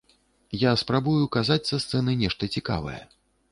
[0.61, 2.99] Я спрабую казаць са сцэны нешта цікавае.